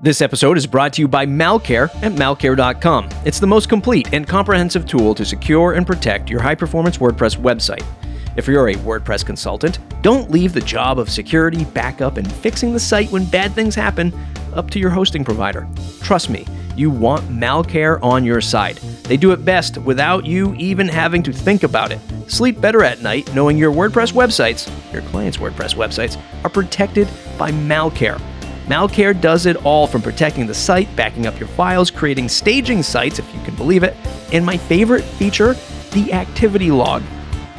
[0.00, 3.08] This episode is brought to you by Malcare at malcare.com.
[3.24, 7.36] It's the most complete and comprehensive tool to secure and protect your high performance WordPress
[7.36, 7.84] website.
[8.36, 12.80] If you're a WordPress consultant, don't leave the job of security, backup, and fixing the
[12.80, 14.12] site when bad things happen
[14.52, 15.66] up to your hosting provider.
[16.02, 16.44] Trust me,
[16.76, 18.76] you want Malcare on your side.
[19.04, 22.00] They do it best without you even having to think about it.
[22.26, 27.52] Sleep better at night knowing your WordPress websites, your clients' WordPress websites, are protected by
[27.52, 28.20] Malcare.
[28.66, 33.18] Malcare does it all from protecting the site, backing up your files, creating staging sites,
[33.18, 33.94] if you can believe it,
[34.32, 35.54] and my favorite feature,
[35.92, 37.02] the activity log.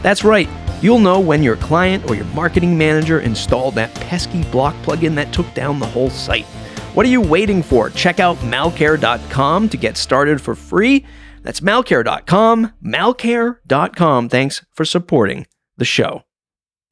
[0.02, 0.50] That's right,
[0.82, 5.32] you'll know when your client or your marketing manager installed that pesky block plugin that
[5.32, 6.46] took down the whole site.
[6.96, 7.92] What are you waiting for?
[7.92, 11.06] Check out malcare.com to get started for free.
[11.44, 14.30] That's malcare.com, malcare.com.
[14.30, 15.46] Thanks for supporting
[15.78, 16.25] the show.